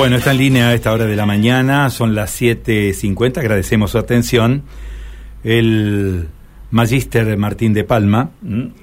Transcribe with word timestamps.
Bueno, 0.00 0.16
está 0.16 0.30
en 0.30 0.38
línea 0.38 0.68
a 0.68 0.72
esta 0.72 0.94
hora 0.94 1.04
de 1.04 1.14
la 1.14 1.26
mañana, 1.26 1.90
son 1.90 2.14
las 2.14 2.40
7.50, 2.40 3.36
agradecemos 3.36 3.90
su 3.90 3.98
atención. 3.98 4.62
El 5.44 6.26
Magíster 6.70 7.36
Martín 7.36 7.74
de 7.74 7.84
Palma, 7.84 8.30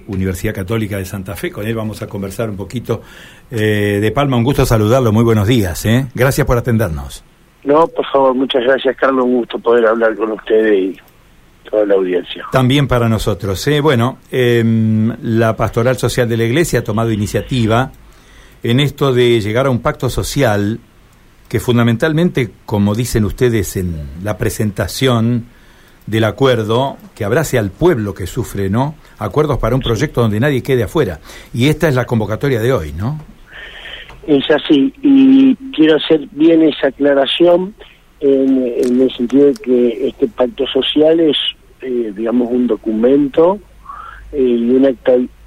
Universidad 0.05 0.53
Católica 0.53 0.97
de 0.97 1.05
Santa 1.05 1.35
Fe, 1.35 1.51
con 1.51 1.65
él 1.65 1.73
vamos 1.73 2.03
a 2.03 2.07
conversar 2.07 2.51
un 2.51 2.55
poquito. 2.55 3.01
Eh, 3.49 3.97
de 3.99 4.11
Palma, 4.11 4.37
un 4.37 4.43
gusto 4.43 4.63
saludarlo, 4.63 5.11
muy 5.11 5.23
buenos 5.23 5.47
días, 5.47 5.83
¿eh? 5.87 6.05
gracias 6.13 6.45
por 6.45 6.55
atendernos. 6.55 7.23
No, 7.63 7.87
por 7.87 8.05
favor, 8.11 8.35
muchas 8.35 8.61
gracias 8.63 8.95
Carlos, 8.95 9.25
un 9.25 9.37
gusto 9.37 9.57
poder 9.57 9.87
hablar 9.87 10.15
con 10.15 10.33
ustedes 10.33 10.71
y 10.71 10.97
toda 11.67 11.83
la 11.87 11.95
audiencia. 11.95 12.45
También 12.51 12.87
para 12.87 13.09
nosotros. 13.09 13.67
¿eh? 13.67 13.81
Bueno, 13.81 14.19
em, 14.29 15.11
la 15.23 15.55
Pastoral 15.55 15.97
Social 15.97 16.29
de 16.29 16.37
la 16.37 16.43
Iglesia 16.43 16.81
ha 16.81 16.83
tomado 16.83 17.11
iniciativa 17.11 17.91
en 18.61 18.79
esto 18.79 19.15
de 19.15 19.41
llegar 19.41 19.65
a 19.65 19.71
un 19.71 19.81
pacto 19.81 20.11
social 20.11 20.79
que 21.49 21.59
fundamentalmente, 21.59 22.49
como 22.65 22.93
dicen 22.93 23.25
ustedes 23.25 23.77
en 23.77 23.95
la 24.23 24.37
presentación 24.37 25.45
del 26.05 26.23
acuerdo, 26.23 26.97
que 27.15 27.25
abrace 27.25 27.57
al 27.57 27.69
pueblo 27.69 28.13
que 28.13 28.27
sufre, 28.27 28.69
¿no? 28.69 28.95
Acuerdos 29.19 29.57
para 29.57 29.75
un 29.75 29.81
proyecto 29.81 30.21
donde 30.21 30.39
nadie 30.39 30.63
quede 30.63 30.83
afuera. 30.83 31.19
Y 31.53 31.67
esta 31.67 31.87
es 31.87 31.95
la 31.95 32.05
convocatoria 32.05 32.59
de 32.61 32.73
hoy, 32.73 32.93
¿no? 32.93 33.19
Es 34.25 34.49
así, 34.51 34.93
y 35.01 35.55
quiero 35.73 35.95
hacer 35.95 36.27
bien 36.31 36.61
esa 36.63 36.87
aclaración 36.87 37.73
en, 38.19 39.01
el 39.01 39.11
sentido 39.15 39.47
de 39.47 39.53
que 39.53 40.07
este 40.07 40.27
pacto 40.27 40.67
social 40.67 41.19
es, 41.19 41.37
eh, 41.81 42.11
digamos, 42.15 42.49
un 42.51 42.67
documento 42.67 43.59
eh, 44.33 44.41
y, 44.41 44.69
una, 44.71 44.89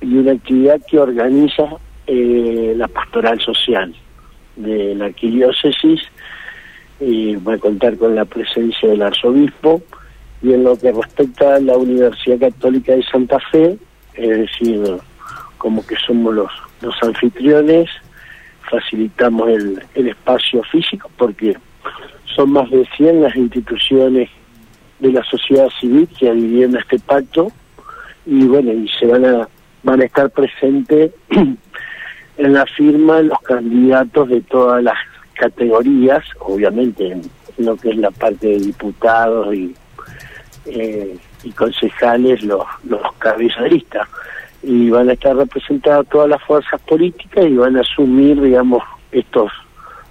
y 0.01 0.15
una 0.15 0.33
actividad 0.33 0.81
que 0.89 0.99
organiza 0.99 1.65
eh, 2.07 2.73
la 2.77 2.89
pastoral 2.89 3.39
social 3.41 3.95
de 4.63 4.95
la 4.95 5.07
arquidiócesis 5.07 6.01
y 7.01 7.37
va 7.37 7.55
a 7.55 7.59
contar 7.59 7.97
con 7.97 8.15
la 8.15 8.25
presencia 8.25 8.89
del 8.89 9.03
arzobispo. 9.03 9.83
Y 10.43 10.53
en 10.55 10.65
lo 10.65 10.77
que 10.79 10.93
respecta 10.93 11.57
a 11.57 11.61
la 11.61 11.77
Universidad 11.77 12.39
Católica 12.39 12.93
de 12.93 13.03
Santa 13.03 13.39
Fe, 13.51 13.79
es 14.15 14.39
decir, 14.39 14.83
como 15.59 15.87
que 15.87 15.97
somos 16.07 16.35
los, 16.35 16.51
los 16.81 16.95
anfitriones, 17.03 17.91
facilitamos 18.71 19.49
el, 19.51 19.83
el 19.95 20.09
espacio 20.09 20.63
físico 20.65 21.11
porque 21.17 21.57
son 22.35 22.53
más 22.53 22.71
de 22.71 22.87
100 22.97 23.23
las 23.23 23.37
instituciones 23.37 24.31
de 24.99 25.13
la 25.13 25.25
sociedad 25.25 25.69
civil 25.81 26.09
que 26.19 26.29
adhirieron 26.29 26.77
a 26.77 26.81
este 26.81 26.99
pacto. 26.99 27.53
Y 28.25 28.45
bueno, 28.45 28.73
y 28.73 28.89
se 28.99 29.07
van 29.07 29.25
a 29.25 29.49
van 29.83 30.01
a 30.01 30.05
estar 30.05 30.31
presentes 30.31 31.13
en 32.37 32.53
la 32.53 32.67
firma 32.67 33.21
los 33.21 33.41
candidatos 33.41 34.29
de 34.29 34.41
todas 34.43 34.83
las 34.83 34.97
categorías, 35.35 36.25
obviamente 36.41 37.13
en 37.13 37.23
lo 37.59 37.77
que 37.77 37.91
es 37.91 37.97
la 37.97 38.11
parte 38.11 38.47
de 38.47 38.59
diputados 38.59 39.55
y, 39.55 39.75
eh, 40.67 41.17
y 41.43 41.51
concejales, 41.53 42.43
los, 42.43 42.65
los 42.85 43.01
cabezalistas. 43.19 44.09
Y 44.63 44.91
van 44.91 45.09
a 45.09 45.15
estar 45.15 45.35
representadas 45.35 46.07
todas 46.09 46.29
las 46.29 46.43
fuerzas 46.43 46.81
políticas 46.83 47.47
y 47.47 47.57
van 47.57 47.77
a 47.77 47.81
asumir, 47.81 48.41
digamos, 48.41 48.83
estos 49.11 49.51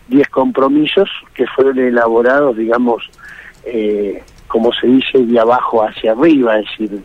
10 0.08 0.28
compromisos 0.30 1.10
que 1.34 1.46
fueron 1.48 1.78
elaborados, 1.78 2.58
digamos, 2.58 3.10
eh, 3.66 4.24
como 4.48 4.74
se 4.74 4.88
dice, 4.88 5.20
de 5.20 5.40
abajo 5.40 5.84
hacia 5.84 6.14
arriba, 6.14 6.58
es 6.58 6.66
decir, 6.72 7.00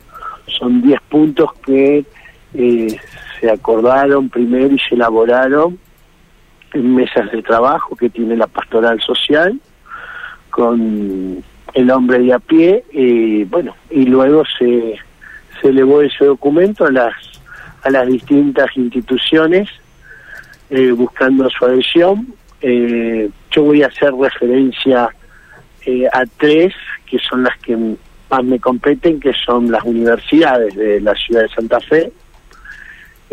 son 0.47 0.81
10 0.83 1.01
puntos 1.03 1.53
que 1.67 2.05
eh, 2.55 2.97
se 3.41 3.51
acordaron 3.51 4.29
primero 4.29 4.75
y 4.75 4.79
se 4.79 4.95
elaboraron 4.95 5.79
en 6.73 6.95
mesas 6.95 7.31
de 7.31 7.43
trabajo 7.43 7.97
que 7.97 8.11
tiene 8.11 8.37
la 8.37 8.47
pastoral 8.47 9.01
social 9.01 9.61
con 10.51 11.43
el 11.75 11.91
hombre 11.91 12.19
de 12.21 12.33
a 12.33 12.39
pie 12.39 12.85
y 12.93 13.45
bueno 13.45 13.75
y 13.91 14.05
luego 14.05 14.45
se, 14.59 14.97
se 15.61 15.69
elevó 15.69 16.03
ese 16.03 16.25
documento 16.25 16.85
a 16.85 16.93
las 16.93 17.15
a 17.83 17.91
las 17.91 18.07
distintas 18.07 18.69
instituciones 18.77 19.69
eh, 20.71 20.91
buscando 20.93 21.49
su 21.51 21.65
adhesión. 21.67 22.35
Eh, 22.63 23.29
yo 23.51 23.63
voy 23.63 23.83
a 23.83 23.89
hacer 23.89 24.13
referencia 24.15 25.09
eh, 25.85 26.07
a 26.11 26.25
tres 26.39 26.73
que 27.07 27.19
son 27.19 27.45
las 27.45 27.57
que 27.59 27.77
más 27.77 28.43
me 28.43 28.59
competen 28.59 29.21
que 29.21 29.33
son 29.35 29.71
las 29.71 29.85
universidades 29.85 30.75
de 30.75 31.01
la 31.01 31.15
ciudad 31.15 31.43
de 31.43 31.49
Santa 31.51 31.79
Fe 31.81 32.11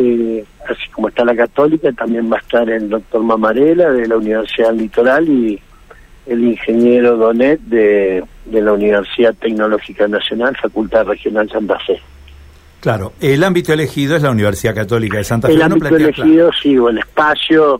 eh, 0.01 0.45
así 0.67 0.89
como 0.91 1.09
está 1.09 1.23
la 1.23 1.35
católica, 1.35 1.91
también 1.91 2.31
va 2.31 2.37
a 2.37 2.39
estar 2.39 2.69
el 2.69 2.89
doctor 2.89 3.23
Mamarela 3.23 3.91
de 3.91 4.07
la 4.07 4.17
Universidad 4.17 4.73
Litoral 4.73 5.27
y 5.27 5.59
el 6.25 6.43
ingeniero 6.43 7.17
Donet 7.17 7.59
de, 7.61 8.23
de 8.45 8.61
la 8.61 8.73
Universidad 8.73 9.33
Tecnológica 9.35 10.07
Nacional, 10.07 10.55
Facultad 10.61 11.05
Regional 11.05 11.49
Santa 11.49 11.77
Fe. 11.79 11.99
Claro, 12.79 13.13
el 13.21 13.43
ámbito 13.43 13.73
elegido 13.73 14.15
es 14.15 14.23
la 14.23 14.31
Universidad 14.31 14.73
Católica 14.73 15.17
de 15.17 15.23
Santa 15.23 15.47
Fe. 15.47 15.53
El 15.53 15.61
ámbito 15.61 15.95
elegido, 15.95 16.49
sí, 16.61 16.77
o 16.77 16.89
el 16.89 16.97
espacio 16.97 17.79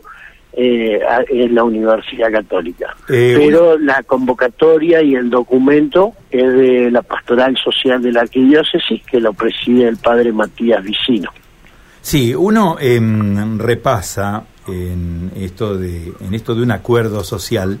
eh, 0.52 1.00
es 1.28 1.50
la 1.50 1.64
Universidad 1.64 2.30
Católica. 2.30 2.94
Eh, 3.08 3.34
Pero 3.36 3.78
la 3.78 4.02
convocatoria 4.04 5.02
y 5.02 5.14
el 5.16 5.28
documento 5.28 6.12
es 6.30 6.52
de 6.52 6.90
la 6.92 7.02
Pastoral 7.02 7.56
Social 7.56 8.00
de 8.00 8.12
la 8.12 8.20
Arquidiócesis, 8.20 9.02
que 9.04 9.20
lo 9.20 9.32
preside 9.32 9.88
el 9.88 9.96
padre 9.96 10.30
Matías 10.30 10.84
Vicino. 10.84 11.30
Sí, 12.02 12.34
uno 12.34 12.76
em, 12.80 13.58
repasa 13.58 14.44
en 14.66 15.32
esto, 15.36 15.76
de, 15.76 16.12
en 16.20 16.34
esto 16.34 16.54
de 16.54 16.62
un 16.62 16.72
acuerdo 16.72 17.24
social 17.24 17.78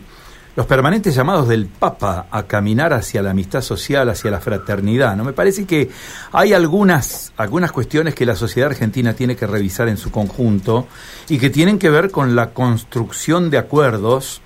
los 0.54 0.66
permanentes 0.66 1.14
llamados 1.14 1.48
del 1.48 1.66
Papa 1.66 2.26
a 2.30 2.42
caminar 2.42 2.92
hacia 2.92 3.22
la 3.22 3.30
amistad 3.30 3.62
social, 3.62 4.10
hacia 4.10 4.30
la 4.30 4.40
fraternidad. 4.40 5.16
¿no? 5.16 5.24
Me 5.24 5.32
parece 5.32 5.64
que 5.64 5.88
hay 6.30 6.52
algunas, 6.52 7.32
algunas 7.38 7.72
cuestiones 7.72 8.14
que 8.14 8.26
la 8.26 8.36
sociedad 8.36 8.70
argentina 8.70 9.14
tiene 9.14 9.34
que 9.34 9.46
revisar 9.46 9.88
en 9.88 9.96
su 9.96 10.10
conjunto 10.10 10.86
y 11.28 11.38
que 11.38 11.48
tienen 11.48 11.78
que 11.78 11.88
ver 11.88 12.10
con 12.10 12.36
la 12.36 12.50
construcción 12.50 13.48
de 13.48 13.58
acuerdos 13.58 14.42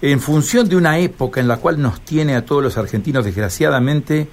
en 0.00 0.20
función 0.20 0.68
de 0.68 0.76
una 0.76 0.98
época 0.98 1.40
en 1.40 1.48
la 1.48 1.58
cual 1.58 1.80
nos 1.80 2.00
tiene 2.00 2.34
a 2.34 2.46
todos 2.46 2.62
los 2.62 2.78
argentinos 2.78 3.24
desgraciadamente 3.24 4.28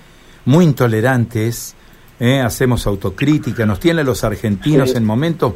muy 0.46 0.64
intolerantes, 0.64 1.76
¿eh? 2.20 2.40
hacemos 2.40 2.86
autocrítica, 2.88 3.66
nos 3.66 3.80
tienen 3.80 4.06
los 4.06 4.24
argentinos 4.24 4.96
en 4.96 5.06
momentos, 5.06 5.54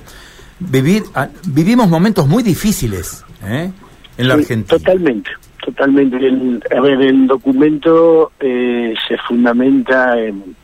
vivir, 0.59 1.03
ah, 1.15 1.29
vivimos 1.47 1.89
momentos 1.89 2.27
muy 2.27 2.43
difíciles 2.43 3.23
¿eh? 3.43 3.71
en 4.17 4.27
la 4.27 4.35
Argentina. 4.35 4.77
Totalmente, 4.77 5.31
totalmente. 5.63 6.17
El, 6.17 6.63
a 6.75 6.81
ver, 6.81 7.01
el 7.01 7.27
documento 7.27 8.31
eh, 8.39 8.93
se 9.07 9.17
fundamenta 9.27 10.19
en, 10.19 10.55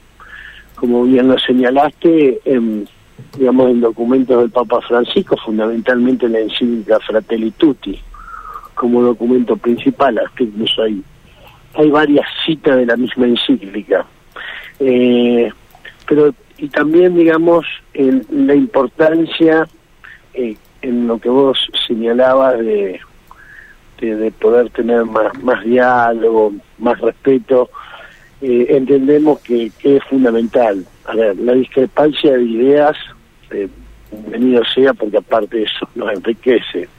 como 0.76 1.04
bien 1.04 1.28
lo 1.28 1.38
señalaste, 1.38 2.40
en, 2.46 2.88
digamos, 3.38 3.70
en 3.70 3.82
documentos 3.82 4.42
del 4.42 4.50
Papa 4.50 4.80
Francisco, 4.88 5.36
fundamentalmente 5.44 6.26
en 6.26 6.34
la 6.34 6.40
encíclica 6.40 7.00
Fratelli 7.00 7.52
Tutti, 7.52 8.00
como 8.76 9.02
documento 9.02 9.58
principal, 9.58 10.18
hasta 10.20 10.44
incluso 10.44 10.84
hay, 10.84 11.04
hay 11.74 11.90
varias 11.90 12.26
citas 12.46 12.78
de 12.78 12.86
la 12.86 12.96
misma 12.96 13.28
encíclica. 13.28 14.06
Eh, 14.80 15.52
pero 16.10 16.34
y 16.58 16.68
también 16.70 17.16
digamos 17.16 17.66
en 17.94 18.26
la 18.32 18.56
importancia 18.56 19.68
eh, 20.34 20.58
en 20.82 21.08
lo 21.08 21.20
que 21.20 21.30
vos 21.30 21.58
señalabas 21.88 22.58
de, 22.60 23.00
de, 24.02 24.32
poder 24.32 24.72
tener 24.72 25.06
más 25.06 25.32
más 25.42 25.64
diálogo 25.64 26.52
más 26.80 27.00
respeto 27.00 27.70
eh, 28.42 28.68
entendemos 28.70 29.40
que, 29.42 29.70
es 29.84 30.04
fundamental. 30.06 30.86
A 31.06 31.16
ver 31.16 31.38
la 31.38 31.54
discrepancia 31.54 32.36
de 32.36 32.44
ideas 32.44 32.98
eh, 33.52 33.68
bienvenido 34.12 34.64
sea 34.66 34.94
porque 34.96 35.18
aparte 35.18 35.62
eso 35.62 35.88
nos 35.94 36.12
enriquece 36.12 36.90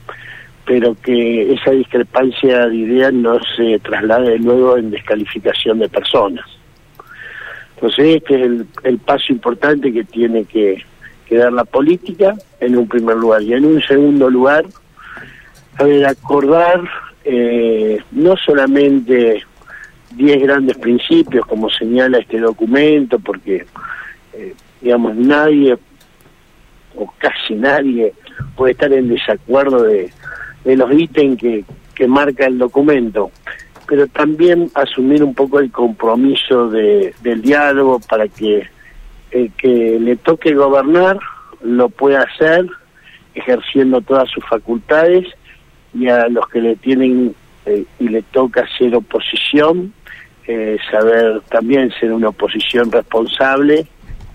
pero 0.65 0.95
que 1.03 1.53
esa 1.53 1.73
discrepancia 1.73 2.69
de 2.69 2.77
ideas 2.77 3.13
no 3.13 3.41
se 3.57 3.81
traslade 3.81 4.39
luego 4.39 4.77
en 4.77 4.93
descalificación 4.93 5.81
de 5.81 5.89
personas 5.89 6.60
entonces 7.81 8.17
este 8.17 8.35
es 8.35 8.67
el, 8.85 8.99
paso 8.99 9.33
importante 9.33 9.91
que 9.91 10.05
tiene 10.05 10.45
que, 10.45 10.85
dar 11.31 11.53
la 11.53 11.65
política 11.65 12.35
en 12.59 12.77
un 12.77 12.87
primer 12.87 13.17
lugar. 13.17 13.41
Y 13.41 13.55
en 13.55 13.65
un 13.65 13.81
segundo 13.81 14.29
lugar, 14.29 14.67
a 15.79 16.11
acordar 16.11 16.83
eh, 17.25 17.99
no 18.11 18.37
solamente 18.37 19.43
10 20.15 20.43
grandes 20.43 20.77
principios 20.77 21.47
como 21.47 21.71
señala 21.71 22.19
este 22.19 22.39
documento, 22.39 23.19
porque, 23.19 23.65
eh, 24.35 24.55
digamos, 24.83 25.17
nadie 25.17 25.79
o 26.97 27.11
casi 27.17 27.55
nadie 27.55 28.13
puede 28.57 28.73
estar 28.73 28.93
en 28.93 29.09
desacuerdo 29.09 29.85
de, 29.85 30.11
de 30.65 30.77
los 30.77 30.93
ítems 30.93 31.41
que, 31.41 31.65
que 31.95 32.07
marca 32.07 32.45
el 32.45 32.59
documento, 32.59 33.31
pero 33.91 34.07
también 34.07 34.71
asumir 34.75 35.25
un 35.25 35.35
poco 35.35 35.59
el 35.59 35.73
compromiso 35.73 36.69
de, 36.71 37.13
del 37.23 37.43
diálogo 37.43 37.99
para 38.09 38.29
que 38.29 38.63
el 39.33 39.51
que 39.55 39.99
le 39.99 40.15
toque 40.15 40.55
gobernar 40.55 41.19
lo 41.61 41.89
pueda 41.89 42.23
hacer 42.23 42.67
ejerciendo 43.35 44.01
todas 44.01 44.31
sus 44.31 44.47
facultades 44.47 45.27
y 45.93 46.07
a 46.07 46.29
los 46.29 46.47
que 46.51 46.61
le 46.61 46.77
tienen 46.77 47.35
eh, 47.67 47.85
y 47.99 48.09
le 48.09 48.23
toca 48.23 48.65
ser 48.79 48.95
oposición, 48.95 49.93
eh, 50.47 50.79
saber 50.89 51.41
también 51.51 51.91
ser 51.99 52.13
una 52.13 52.29
oposición 52.29 52.93
responsable 52.93 53.89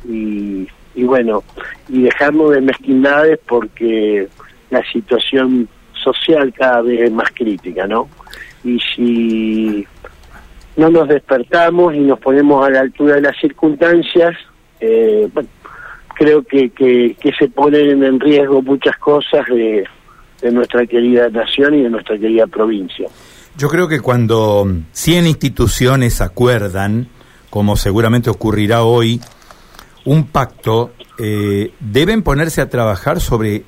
y, 0.06 0.68
y 0.96 1.04
bueno, 1.06 1.46
y 1.88 2.02
dejarnos 2.02 2.52
de 2.52 2.60
mezquindades 2.60 3.40
porque 3.48 4.28
la 4.70 4.84
situación 4.92 5.70
social 5.94 6.54
cada 6.54 6.82
vez 6.82 7.04
es 7.04 7.12
más 7.14 7.32
crítica, 7.32 7.88
¿no? 7.88 8.10
Y 8.66 8.80
si 8.80 9.88
no 10.76 10.90
nos 10.90 11.08
despertamos 11.08 11.96
y 11.96 12.00
nos 12.00 12.20
ponemos 12.20 12.66
a 12.66 12.70
la 12.70 12.82
altura 12.82 13.16
de 13.16 13.22
las 13.22 13.38
circunstancias, 13.40 14.36
eh, 14.82 15.30
creo 16.16 16.44
que, 16.44 16.70
que, 16.72 17.34
se 17.38 17.48
ponen 17.50 18.04
en 18.04 18.20
riesgo 18.20 18.62
muchas 18.62 18.98
cosas 18.98 19.46
de, 19.48 19.86
de 20.42 20.52
nuestra 20.52 20.86
querida 20.86 21.30
nación 21.30 21.76
y 21.76 21.84
de 21.84 21.90
nuestra 21.90 22.18
querida 22.18 22.48
provincia. 22.48 23.08
Yo 23.58 23.70
creo 23.70 23.88
que 23.88 24.02
cuando 24.02 24.68
100 24.92 25.28
instituciones 25.28 26.20
acuerdan, 26.20 27.08
como 27.50 27.78
seguramente 27.78 28.30
ocurrirá 28.30 28.84
hoy, 28.84 29.22
un 30.04 30.28
pacto, 30.28 30.92
eh, 31.18 31.72
deben 31.80 32.22
ponerse 32.22 32.62
a 32.62 32.70
trabajar 32.70 33.22
sobre 33.22 33.64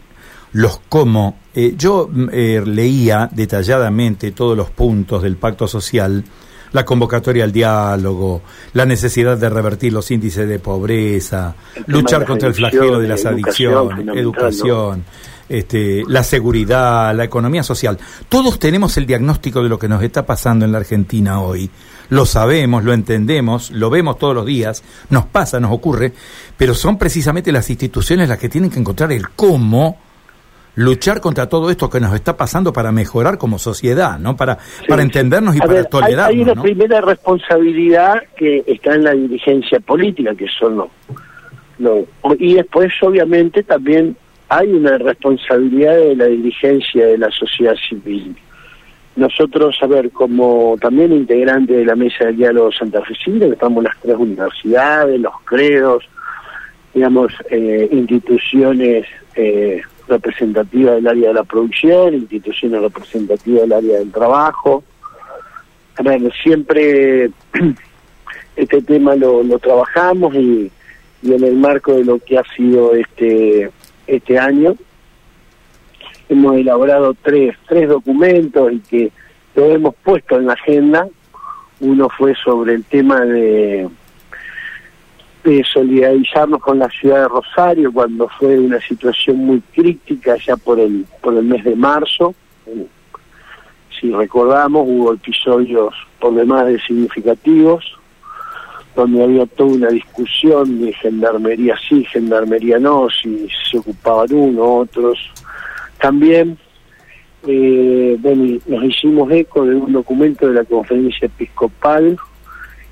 los 0.53 0.79
cómo. 0.89 1.37
Eh, 1.53 1.75
yo 1.77 2.09
eh, 2.31 2.61
leía 2.65 3.29
detalladamente 3.31 4.31
todos 4.31 4.55
los 4.55 4.69
puntos 4.69 5.23
del 5.23 5.37
pacto 5.37 5.67
social, 5.67 6.23
la 6.71 6.85
convocatoria 6.85 7.43
al 7.43 7.51
diálogo, 7.51 8.41
la 8.73 8.85
necesidad 8.85 9.37
de 9.37 9.49
revertir 9.49 9.93
los 9.93 10.11
índices 10.11 10.47
de 10.47 10.59
pobreza, 10.59 11.55
luchar 11.87 12.25
contra 12.25 12.47
el 12.47 12.53
flagelo 12.53 12.99
de 12.99 13.07
las 13.07 13.25
adicciones, 13.25 14.07
educación 14.15 15.05
este, 15.49 16.03
la 16.07 16.23
seguridad, 16.23 17.15
la 17.15 17.23
economía 17.23 17.63
social. 17.63 17.97
Todos 18.29 18.59
tenemos 18.59 18.97
el 18.97 19.05
diagnóstico 19.05 19.63
de 19.63 19.69
lo 19.69 19.79
que 19.79 19.87
nos 19.87 20.03
está 20.03 20.25
pasando 20.25 20.65
en 20.65 20.71
la 20.71 20.79
Argentina 20.79 21.41
hoy. 21.41 21.69
Lo 22.09 22.25
sabemos, 22.25 22.83
lo 22.83 22.93
entendemos, 22.93 23.71
lo 23.71 23.89
vemos 23.89 24.17
todos 24.17 24.33
los 24.33 24.45
días, 24.45 24.83
nos 25.09 25.25
pasa, 25.25 25.59
nos 25.59 25.71
ocurre, 25.71 26.13
pero 26.57 26.73
son 26.73 26.97
precisamente 26.97 27.51
las 27.51 27.69
instituciones 27.69 28.29
las 28.29 28.39
que 28.39 28.49
tienen 28.49 28.69
que 28.69 28.79
encontrar 28.79 29.11
el 29.11 29.29
cómo 29.29 29.97
luchar 30.77 31.19
contra 31.21 31.49
todo 31.49 31.71
esto 31.71 31.89
que 31.89 31.99
nos 31.99 32.13
está 32.13 32.37
pasando 32.37 32.71
para 32.71 32.91
mejorar 32.91 33.39
como 33.39 33.57
sociedad, 33.57 34.19
¿no? 34.19 34.37
Para, 34.37 34.59
para 34.87 35.01
entendernos 35.01 35.55
y 35.55 35.59
para 35.59 35.83
tolerarnos. 35.83 36.29
Hay, 36.29 36.41
una 36.41 36.61
primera 36.61 37.01
responsabilidad 37.01 38.21
que 38.37 38.63
está 38.67 38.93
en 38.93 39.03
la 39.03 39.11
dirigencia 39.11 39.79
política, 39.79 40.35
que 40.35 40.45
son 40.47 40.77
los, 41.79 42.05
y 42.39 42.53
después 42.53 42.93
obviamente 43.01 43.63
también 43.63 44.15
hay 44.49 44.71
una 44.71 44.99
responsabilidad 44.99 45.95
de 45.95 46.15
la 46.15 46.25
dirigencia 46.25 47.07
de 47.07 47.17
la 47.17 47.31
sociedad 47.31 47.75
civil. 47.89 48.35
Nosotros, 49.15 49.75
a 49.81 49.87
ver, 49.87 50.11
como 50.11 50.77
también 50.79 51.11
integrante 51.11 51.73
de 51.73 51.85
la 51.85 51.95
mesa 51.95 52.25
del 52.25 52.37
diálogo 52.37 52.71
Santa 52.71 53.01
Fe 53.01 53.15
que 53.25 53.47
estamos 53.47 53.83
las 53.83 53.97
tres 53.99 54.15
universidades, 54.15 55.19
los 55.19 55.33
credos, 55.43 56.03
digamos, 56.93 57.33
eh, 57.49 57.89
instituciones 57.91 59.07
eh, 59.35 59.81
representativas 60.07 60.95
del 60.95 61.07
área 61.07 61.27
de 61.29 61.33
la 61.33 61.43
producción, 61.43 62.13
instituciones 62.13 62.81
representativas 62.81 63.61
del 63.61 63.73
área 63.73 63.99
del 63.99 64.11
trabajo. 64.11 64.83
Ver, 66.03 66.31
siempre 66.43 67.31
este 68.55 68.81
tema 68.81 69.15
lo, 69.15 69.43
lo 69.43 69.59
trabajamos 69.59 70.35
y, 70.35 70.71
y 71.21 71.33
en 71.33 71.43
el 71.43 71.55
marco 71.55 71.93
de 71.93 72.05
lo 72.05 72.19
que 72.19 72.37
ha 72.37 72.43
sido 72.55 72.93
este 72.93 73.71
este 74.07 74.39
año. 74.39 74.75
Hemos 76.29 76.55
elaborado 76.55 77.13
tres, 77.21 77.55
tres 77.67 77.87
documentos 77.87 78.71
y 78.71 78.79
que 78.79 79.11
lo 79.55 79.65
hemos 79.65 79.95
puesto 79.95 80.37
en 80.37 80.47
la 80.47 80.53
agenda. 80.53 81.07
Uno 81.79 82.09
fue 82.17 82.33
sobre 82.43 82.73
el 82.73 82.83
tema 82.85 83.21
de, 83.21 83.87
de 85.51 85.63
solidarizarnos 85.63 86.61
con 86.61 86.79
la 86.79 86.89
ciudad 86.89 87.21
de 87.21 87.27
Rosario 87.29 87.91
cuando 87.93 88.27
fue 88.27 88.59
una 88.59 88.81
situación 88.81 89.37
muy 89.37 89.61
crítica 89.73 90.35
ya 90.45 90.57
por 90.57 90.79
el, 90.79 91.05
por 91.21 91.35
el 91.35 91.43
mes 91.43 91.63
de 91.63 91.75
marzo. 91.75 92.35
Si 93.99 94.11
recordamos, 94.11 94.85
hubo 94.87 95.13
episodios 95.13 95.93
por 96.19 96.35
demás 96.35 96.67
de 96.67 96.79
significativos 96.81 97.97
donde 98.95 99.23
había 99.23 99.45
toda 99.45 99.75
una 99.75 99.89
discusión 99.89 100.81
de 100.81 100.91
gendarmería 100.93 101.75
sí, 101.87 102.03
gendarmería 102.05 102.79
no, 102.79 103.07
si 103.09 103.47
se 103.69 103.77
ocupaban 103.77 104.33
uno, 104.33 104.79
otros. 104.79 105.19
También, 106.01 106.57
eh, 107.45 108.17
bueno, 108.19 108.59
nos 108.65 108.83
hicimos 108.83 109.31
eco 109.31 109.65
de 109.65 109.75
un 109.75 109.93
documento 109.93 110.47
de 110.47 110.55
la 110.55 110.65
conferencia 110.65 111.27
episcopal 111.27 112.17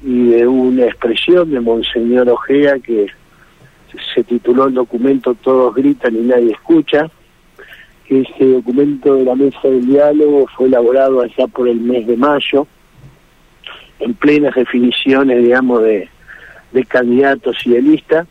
y 0.04 0.30
de 0.30 0.48
una 0.48 0.86
expresión 0.86 1.52
de 1.52 1.60
Monseñor 1.60 2.30
Ojea 2.30 2.80
que 2.80 3.08
se 4.14 4.24
tituló 4.24 4.68
el 4.68 4.74
documento 4.74 5.36
Todos 5.36 5.74
gritan 5.76 6.16
y 6.16 6.22
nadie 6.22 6.52
escucha. 6.52 7.10
Ese 8.08 8.46
documento 8.46 9.16
de 9.16 9.24
la 9.24 9.36
mesa 9.36 9.60
del 9.64 9.86
diálogo 9.86 10.46
fue 10.56 10.68
elaborado 10.68 11.22
allá 11.22 11.48
por 11.48 11.68
el 11.68 11.80
mes 11.80 12.06
de 12.06 12.18
mayo 12.18 12.68
en 14.00 14.14
plenas 14.14 14.54
definiciones, 14.56 15.42
digamos, 15.42 15.82
de, 15.84 16.10
candidatos 16.88 17.56
y 17.66 17.72
de 17.72 17.82
listas. 17.82 18.28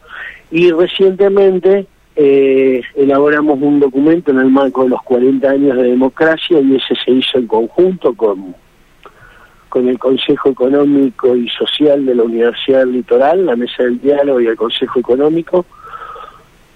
Y 0.50 0.70
recientemente 0.70 1.86
eh, 2.14 2.82
elaboramos 2.94 3.58
un 3.60 3.80
documento 3.80 4.30
en 4.30 4.38
el 4.38 4.50
marco 4.50 4.84
de 4.84 4.90
los 4.90 5.02
40 5.02 5.48
años 5.48 5.76
de 5.76 5.84
democracia 5.84 6.60
y 6.60 6.76
ese 6.76 6.94
se 7.04 7.10
hizo 7.10 7.38
en 7.38 7.46
conjunto 7.46 8.14
con, 8.14 8.54
con 9.74 9.88
el 9.88 9.98
Consejo 9.98 10.50
Económico 10.50 11.34
y 11.34 11.48
Social 11.48 12.06
de 12.06 12.14
la 12.14 12.22
Universidad 12.22 12.78
del 12.78 12.92
Litoral, 12.92 13.44
la 13.44 13.56
Mesa 13.56 13.82
del 13.82 14.00
Diálogo 14.00 14.40
y 14.40 14.46
el 14.46 14.54
Consejo 14.54 15.00
Económico, 15.00 15.66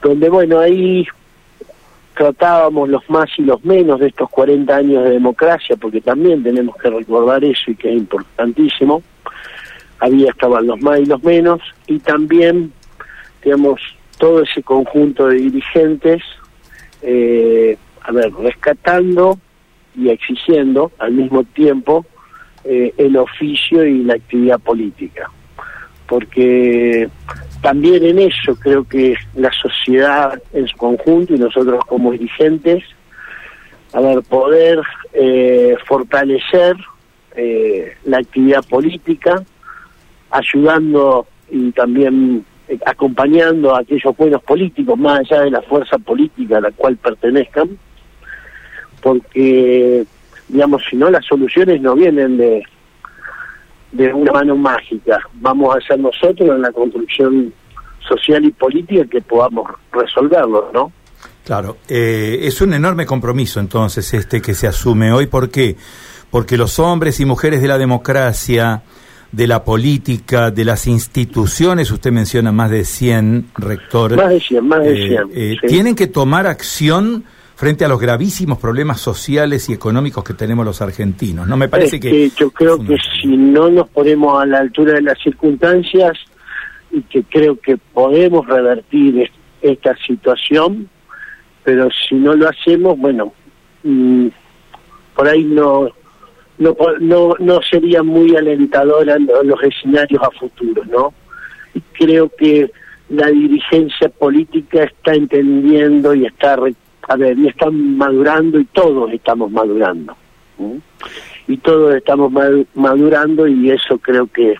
donde, 0.02 0.28
bueno, 0.28 0.58
ahí 0.58 1.06
tratábamos 2.16 2.88
los 2.88 3.08
más 3.08 3.30
y 3.38 3.42
los 3.42 3.64
menos 3.64 4.00
de 4.00 4.08
estos 4.08 4.28
40 4.30 4.74
años 4.74 5.04
de 5.04 5.10
democracia, 5.10 5.76
porque 5.76 6.00
también 6.00 6.42
tenemos 6.42 6.74
que 6.74 6.90
recordar 6.90 7.44
eso 7.44 7.70
y 7.70 7.76
que 7.76 7.88
es 7.88 7.98
importantísimo. 7.98 9.00
Había 10.00 10.30
estaban 10.30 10.66
los 10.66 10.80
más 10.80 10.98
y 10.98 11.06
los 11.06 11.22
menos, 11.22 11.60
y 11.86 12.00
también, 12.00 12.72
digamos, 13.44 13.80
todo 14.18 14.42
ese 14.42 14.60
conjunto 14.64 15.28
de 15.28 15.36
dirigentes, 15.36 16.24
eh, 17.02 17.78
a 18.02 18.10
ver, 18.10 18.32
rescatando 18.34 19.38
y 19.96 20.08
exigiendo 20.08 20.90
al 20.98 21.12
mismo 21.12 21.44
tiempo 21.44 22.04
eh, 22.64 22.92
el 22.96 23.16
oficio 23.16 23.84
y 23.84 24.02
la 24.02 24.14
actividad 24.14 24.60
política. 24.60 25.30
Porque 26.06 27.08
también 27.62 28.04
en 28.04 28.18
eso 28.18 28.54
creo 28.56 28.84
que 28.84 29.14
la 29.34 29.50
sociedad 29.52 30.40
en 30.52 30.66
su 30.68 30.76
conjunto 30.76 31.34
y 31.34 31.38
nosotros 31.38 31.84
como 31.86 32.12
dirigentes, 32.12 32.84
a 33.92 34.00
ver, 34.00 34.22
poder 34.22 34.80
eh, 35.12 35.76
fortalecer 35.86 36.76
eh, 37.36 37.94
la 38.04 38.18
actividad 38.18 38.64
política, 38.64 39.42
ayudando 40.30 41.26
y 41.50 41.72
también 41.72 42.44
acompañando 42.84 43.74
a 43.74 43.80
aquellos 43.80 44.16
buenos 44.16 44.42
políticos, 44.42 44.98
más 44.98 45.20
allá 45.20 45.42
de 45.42 45.50
la 45.50 45.62
fuerza 45.62 45.98
política 45.98 46.58
a 46.58 46.60
la 46.60 46.70
cual 46.72 46.96
pertenezcan, 46.96 47.78
porque, 49.00 50.04
digamos, 50.48 50.82
si 50.88 50.96
no, 50.96 51.10
las 51.10 51.24
soluciones 51.24 51.80
no 51.80 51.94
vienen 51.94 52.36
de, 52.36 52.62
de 53.92 54.12
una 54.12 54.32
mano 54.32 54.56
mágica. 54.56 55.18
Vamos 55.34 55.76
a 55.76 55.80
ser 55.80 55.98
nosotros 55.98 56.48
en 56.48 56.62
la 56.62 56.72
construcción 56.72 57.52
social 58.06 58.44
y 58.44 58.50
política 58.52 59.04
que 59.10 59.20
podamos 59.20 59.70
resolverlo, 59.92 60.70
¿no? 60.72 60.92
Claro, 61.44 61.78
eh, 61.88 62.40
es 62.42 62.60
un 62.60 62.74
enorme 62.74 63.06
compromiso 63.06 63.58
entonces 63.58 64.12
este 64.12 64.42
que 64.42 64.54
se 64.54 64.66
asume 64.66 65.12
hoy. 65.12 65.26
¿Por 65.26 65.50
qué? 65.50 65.76
Porque 66.30 66.58
los 66.58 66.78
hombres 66.78 67.20
y 67.20 67.24
mujeres 67.24 67.62
de 67.62 67.68
la 67.68 67.78
democracia, 67.78 68.82
de 69.32 69.46
la 69.46 69.64
política, 69.64 70.50
de 70.50 70.64
las 70.64 70.86
instituciones, 70.86 71.90
usted 71.90 72.12
menciona 72.12 72.52
más 72.52 72.70
de 72.70 72.84
100, 72.84 73.52
rector. 73.56 74.16
Más 74.16 74.28
de 74.28 74.40
100, 74.40 74.68
más 74.68 74.80
de 74.80 74.94
100. 74.94 75.12
Eh, 75.12 75.26
eh, 75.34 75.56
tienen 75.66 75.94
que 75.94 76.06
tomar 76.06 76.46
acción 76.46 77.24
frente 77.58 77.84
a 77.84 77.88
los 77.88 77.98
gravísimos 77.98 78.58
problemas 78.58 79.00
sociales 79.00 79.68
y 79.68 79.72
económicos 79.72 80.22
que 80.22 80.32
tenemos 80.32 80.64
los 80.64 80.80
argentinos. 80.80 81.48
No 81.48 81.56
me 81.56 81.68
parece 81.68 81.98
que 81.98 82.30
yo 82.30 82.52
creo 82.52 82.78
que 82.78 82.96
si 83.20 83.36
no 83.36 83.68
nos 83.68 83.88
ponemos 83.88 84.40
a 84.40 84.46
la 84.46 84.60
altura 84.60 84.92
de 84.92 85.02
las 85.02 85.18
circunstancias 85.20 86.16
y 86.92 87.02
que 87.02 87.24
creo 87.24 87.58
que 87.58 87.76
podemos 87.76 88.46
revertir 88.46 89.28
esta 89.60 89.96
situación, 90.06 90.88
pero 91.64 91.88
si 92.08 92.14
no 92.14 92.34
lo 92.34 92.48
hacemos, 92.48 92.96
bueno, 92.96 93.32
mm, 93.82 94.28
por 95.16 95.26
ahí 95.26 95.42
no 95.42 95.88
no, 96.58 96.76
no 97.00 97.34
no 97.40 97.60
sería 97.68 98.04
muy 98.04 98.36
alentadora 98.36 99.16
los 99.18 99.60
escenarios 99.64 100.22
a 100.22 100.30
futuro, 100.30 100.84
¿no? 100.84 101.12
Y 101.74 101.80
creo 101.98 102.30
que 102.38 102.70
la 103.08 103.26
dirigencia 103.26 104.08
política 104.10 104.84
está 104.84 105.12
entendiendo 105.14 106.14
y 106.14 106.24
está 106.24 106.54
a 107.08 107.16
ver, 107.16 107.38
y 107.38 107.48
están 107.48 107.96
madurando 107.96 108.60
y 108.60 108.64
todos 108.66 109.10
estamos 109.12 109.50
madurando. 109.50 110.14
Y 111.46 111.56
todos 111.58 111.94
estamos 111.94 112.32
madurando 112.74 113.46
y 113.46 113.70
eso 113.70 113.98
creo 113.98 114.26
que, 114.26 114.54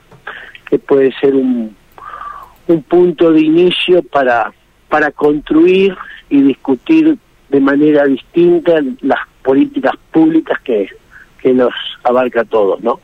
que 0.69 0.79
puede 0.79 1.13
ser 1.21 1.35
un, 1.35 1.77
un 2.69 2.83
punto 2.85 3.33
de 3.33 3.41
inicio 3.41 4.03
para, 4.03 4.53
para 4.89 5.11
construir 5.11 5.97
y 6.31 6.43
discutir 6.43 7.19
de 7.51 7.61
manera 7.61 8.05
distinta 8.07 8.81
las 9.01 9.21
políticas 9.43 9.95
públicas 10.11 10.59
que, 10.63 10.89
que 11.43 11.53
nos 11.53 11.73
abarca 12.05 12.43
a 12.43 12.45
todos, 12.45 12.81
¿no? 12.83 13.01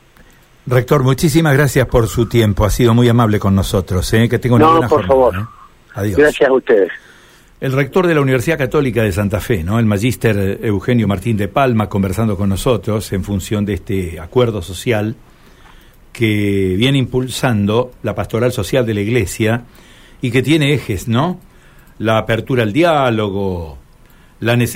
Rector, 0.66 1.02
muchísimas 1.02 1.54
gracias 1.54 1.86
por 1.86 2.06
su 2.08 2.26
tiempo. 2.26 2.64
Ha 2.64 2.70
sido 2.70 2.94
muy 2.94 3.08
amable 3.08 3.38
con 3.38 3.54
nosotros. 3.54 4.10
¿eh? 4.14 4.28
Que 4.28 4.38
tenga 4.38 4.56
una 4.56 4.80
no, 4.80 4.88
por 4.88 5.06
favor. 5.06 5.34
¿eh? 5.36 5.44
Adiós. 5.94 6.18
Gracias 6.18 6.48
a 6.48 6.52
ustedes. 6.52 6.90
El 7.64 7.72
rector 7.72 8.06
de 8.06 8.14
la 8.14 8.20
Universidad 8.20 8.58
Católica 8.58 9.02
de 9.02 9.10
Santa 9.10 9.40
Fe, 9.40 9.64
¿no? 9.64 9.78
El 9.78 9.86
magíster 9.86 10.60
Eugenio 10.62 11.08
Martín 11.08 11.38
de 11.38 11.48
Palma, 11.48 11.88
conversando 11.88 12.36
con 12.36 12.50
nosotros 12.50 13.10
en 13.14 13.24
función 13.24 13.64
de 13.64 13.72
este 13.72 14.20
acuerdo 14.20 14.60
social 14.60 15.16
que 16.12 16.74
viene 16.76 16.98
impulsando 16.98 17.92
la 18.02 18.14
pastoral 18.14 18.52
social 18.52 18.84
de 18.84 18.92
la 18.92 19.00
Iglesia 19.00 19.62
y 20.20 20.30
que 20.30 20.42
tiene 20.42 20.74
ejes, 20.74 21.08
¿no? 21.08 21.40
La 21.96 22.18
apertura 22.18 22.64
al 22.64 22.74
diálogo, 22.74 23.78
la 24.40 24.56
necesidad 24.56 24.72